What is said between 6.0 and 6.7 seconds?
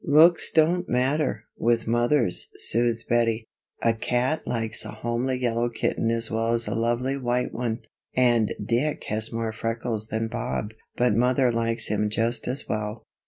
as well as